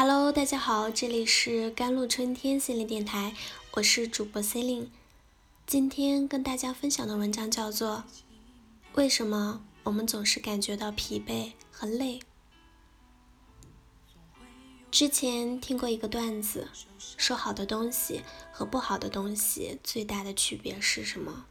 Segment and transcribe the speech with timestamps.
[0.00, 3.34] Hello，大家好，这里是甘露春天心理电台，
[3.72, 4.90] 我是主播 c e l i n e
[5.66, 8.04] 今天跟大家分享的文章叫做
[8.94, 12.20] 《为什么我们总是感觉到疲惫和累》。
[14.92, 16.68] 之前听过一个段子，
[17.16, 18.22] 说好的东西
[18.52, 21.46] 和不好的东西最大的区别是什么？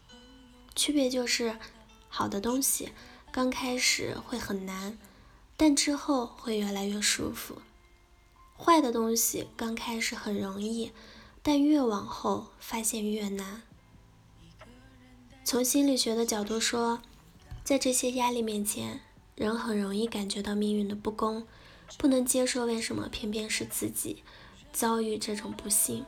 [0.74, 1.60] 区别就是
[2.08, 2.94] 好的东西
[3.30, 4.98] 刚开始会很难，
[5.58, 7.62] 但之后会越来越舒服。
[8.58, 10.92] 坏的东西刚开始很容易，
[11.42, 13.62] 但越往后发现越难。
[15.44, 17.02] 从心理学的角度说，
[17.64, 19.00] 在这些压力面前，
[19.36, 21.48] 人很容易感觉到命运的不公，
[21.98, 24.24] 不能接受为什么偏偏是自己
[24.74, 26.06] 遭遇这种不幸。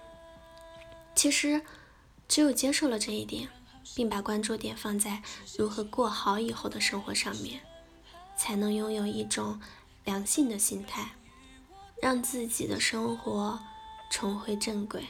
[1.15, 1.61] 其实，
[2.27, 3.49] 只有接受了这一点，
[3.95, 5.21] 并把关注点放在
[5.57, 7.61] 如何过好以后的生活上面，
[8.35, 9.61] 才能拥有一种
[10.03, 11.11] 良性的心态。
[12.01, 13.59] 让自己的生活
[14.09, 15.05] 重回正轨。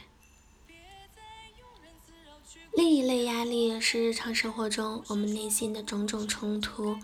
[2.72, 6.96] 另一类压力是日常生活中我们内心的种种冲突，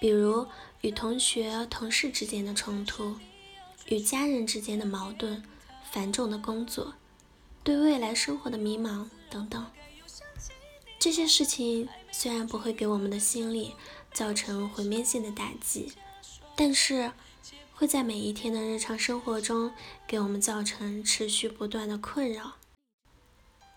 [0.00, 0.46] 比如
[0.80, 3.16] 与同学、同事之间的冲突，
[3.88, 5.42] 与家人之间的矛盾，
[5.90, 6.94] 繁重的工作，
[7.64, 9.66] 对未来生活的迷茫等等。
[10.98, 13.74] 这些事情虽然不会给我们的心理
[14.12, 15.92] 造成毁灭性的打击，
[16.54, 17.12] 但是。
[17.82, 19.72] 会在每一天的日常生活中
[20.06, 22.52] 给我们造成持续不断的困扰，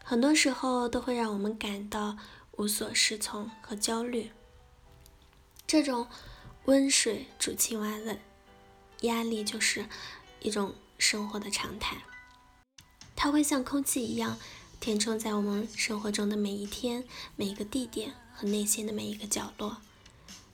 [0.04, 2.16] 很多时候都会让我们感到
[2.52, 4.30] 无所适从和焦虑。
[5.66, 6.08] 这种
[6.66, 8.20] 温水煮青蛙的
[9.02, 9.88] 压力就是
[10.40, 11.98] 一种生活的常态，
[13.16, 14.38] 它会像空气一样
[14.80, 19.78] 填充在我们生活中的每一天、每一个地点和内心的每一个角落。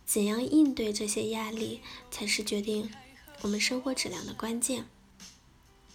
[0.06, 2.90] 怎样应对这些压力，才是决定。
[3.42, 4.86] 我们生活质量的关键。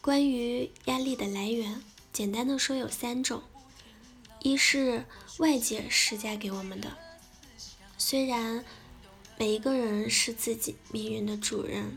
[0.01, 3.43] 关于压力的来源，简单的说有三种：
[4.41, 5.05] 一是
[5.39, 6.97] 外界施加给我们的，
[7.97, 8.65] 虽然
[9.39, 11.97] 每一个人是自己命运的主人，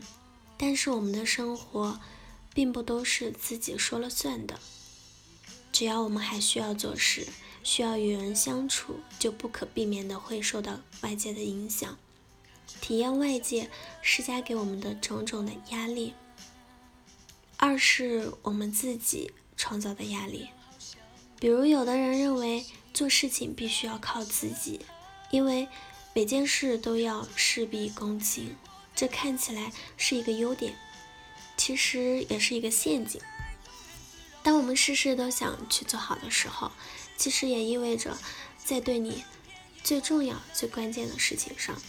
[0.56, 2.00] 但是我们的生活
[2.54, 4.58] 并不都是自己说了算的。
[5.72, 7.26] 只要我们还需要做事，
[7.62, 11.98] 需要与人相处，就不可避免的会受到外界的影响。
[12.80, 13.70] 体验外界
[14.02, 16.14] 施加给我们的种种的压力，
[17.56, 20.48] 二是我们自己创造的压力。
[21.38, 24.80] 比如，有的人认为做事情必须要靠自己，
[25.30, 25.68] 因为
[26.14, 28.56] 每件事都要事必躬亲，
[28.94, 30.74] 这看起来是一个优点，
[31.56, 33.20] 其实也是一个陷阱。
[34.42, 36.72] 当我们事事都想去做好的时候，
[37.16, 38.16] 其实也意味着
[38.56, 39.24] 在对你
[39.82, 41.80] 最重要、最关键的事情上。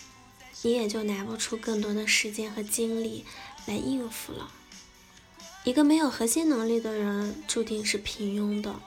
[0.63, 3.25] 你也就拿不出更多的时间和精力
[3.65, 4.51] 来应付了。
[5.63, 8.79] 一个没有核心能力的人，注定是平庸的。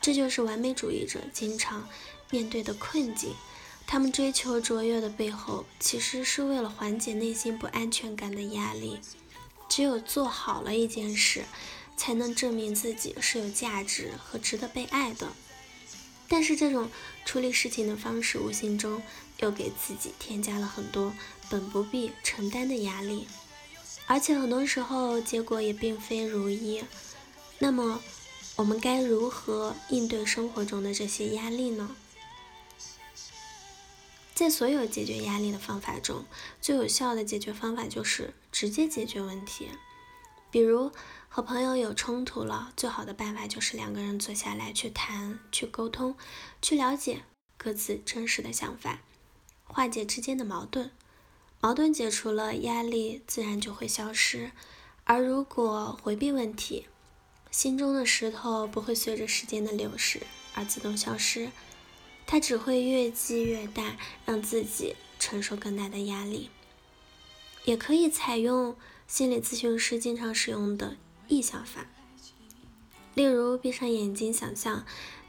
[0.00, 1.88] 这就是完美主义者经常
[2.30, 3.34] 面对的困境。
[3.86, 8.98] 他们追求卓越的背后，其实是为了缓解内心不安全感的压力。
[9.68, 11.44] 只有做好了一件事，
[11.96, 15.32] 才能证明自己是有价值和值得被爱的。
[16.34, 16.90] 但是这种
[17.24, 19.00] 处理事情的方式，无形中
[19.38, 21.14] 又给自己添加了很多
[21.48, 23.28] 本不必承担的压力，
[24.08, 26.82] 而且很多时候结果也并非如意。
[27.60, 28.02] 那么，
[28.56, 31.94] 我们该如何应对生活中的这些压力呢？
[34.34, 36.24] 在所有解决压力的方法中，
[36.60, 39.68] 最有效的解决方法就是直接解决问题，
[40.50, 40.90] 比如。
[41.36, 46.14] 和朋友有冲突了，最好的办法就是两个人坐下来去谈、去沟通、
[46.62, 47.22] 去了解
[47.56, 49.00] 各自真实的想法，
[49.64, 50.92] 化解之间的矛盾。
[51.60, 54.52] 矛盾解除了，压力自然就会消失。
[55.02, 56.86] 而如果回避问题，
[57.50, 60.20] 心中的石头不会随着时间的流逝
[60.54, 61.50] 而自动消失，
[62.28, 66.50] 它只会越积越大，让自己承受更大的压力。
[67.64, 68.76] 也可以采用
[69.08, 70.96] 心理咨询师经常使用的。
[71.28, 71.86] 意象法，
[73.14, 74.84] 例如闭上眼睛，想象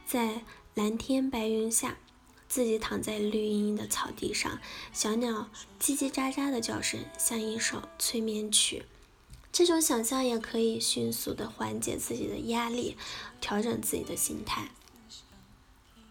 [0.06, 0.44] 在
[0.74, 1.98] 蓝天白云下，
[2.48, 4.60] 自己躺在绿茵茵的草地上，
[4.92, 5.50] 小鸟
[5.80, 8.86] 叽叽喳喳的叫声像一首催眠曲。
[9.52, 12.98] 这种想象也可以迅速的缓解自己的压力，
[13.40, 14.70] 调整自己的心态。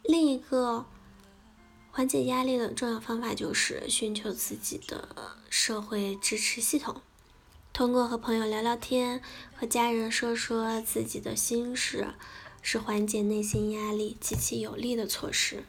[0.02, 0.86] 另一个
[1.90, 7.02] 缓解压力的重要方法就是寻求自己的社会支持系统。
[7.74, 9.20] 通过和朋友聊聊天，
[9.56, 12.06] 和家人说说自己的心事，
[12.62, 15.64] 是缓解内心压力极其有力的措施。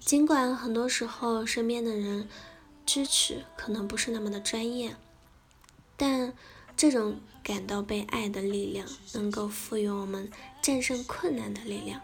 [0.00, 2.28] 尽管很多时候身边的人
[2.84, 4.96] 支持可能不是那么的专业，
[5.96, 6.34] 但
[6.76, 10.28] 这种感到被爱的力量，能够赋予我们
[10.60, 12.00] 战胜困难的力量。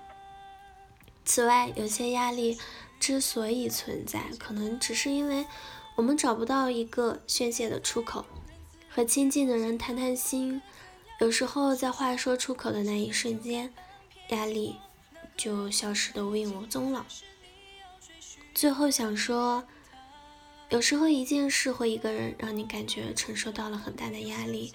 [1.24, 2.56] 此外，有些压力
[3.00, 5.44] 之所以存在，可能只是因为
[5.96, 8.24] 我们找不到一个宣泄的出口。
[8.94, 10.60] 和亲近的人谈谈心，
[11.18, 13.72] 有时候在话说出口的那一瞬间，
[14.28, 14.76] 压力
[15.34, 17.06] 就消失得无影无踪了。
[18.52, 19.64] 最后想说，
[20.68, 24.74] 有时候一件事或一个人让你感觉承受到了很大的压力，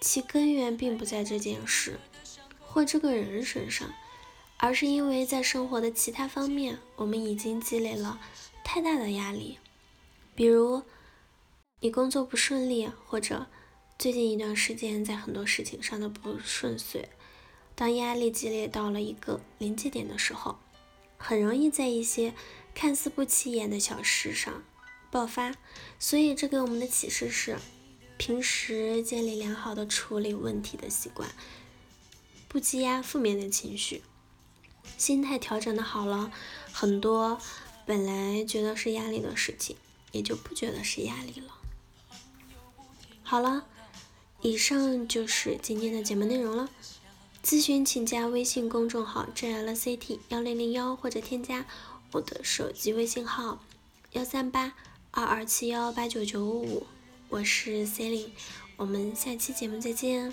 [0.00, 1.98] 其根源并不在这件事
[2.60, 3.92] 或这个人身上，
[4.58, 8.20] 而是因为在生活的其他方面，我们已经积累了
[8.62, 9.58] 太大的压力。
[10.36, 10.84] 比如，
[11.80, 13.48] 你工作不顺利，或者
[13.98, 17.08] 最近一段时间在很多事情上的不顺遂，
[17.74, 20.58] 当压力积累到了一个临界点的时候，
[21.16, 22.34] 很容易在一些。
[22.74, 24.62] 看似不起眼的小事上
[25.10, 25.54] 爆发，
[25.98, 27.56] 所以这给我们的启示是：
[28.18, 31.30] 平时建立良好的处理问题的习惯，
[32.48, 34.02] 不积压负面的情绪，
[34.98, 36.30] 心态调整的好了，
[36.70, 37.40] 很多
[37.86, 39.74] 本来觉得是压力的事情，
[40.12, 41.54] 也就不觉得是压力了。
[43.22, 43.66] 好了，
[44.46, 46.70] 以上就是今天的节目内容了。
[47.42, 51.66] 咨询请加微信公众号 jlct 幺零零幺或者添加。
[52.12, 53.60] 我的手机微信号
[54.12, 54.72] 幺三八
[55.10, 56.86] 二二七幺八九九五五，
[57.28, 58.32] 我是 c e l i n e
[58.76, 60.32] 我们下期节目再见。